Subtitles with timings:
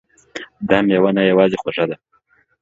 [0.69, 1.95] دا میوه نه یوازې خوږه ده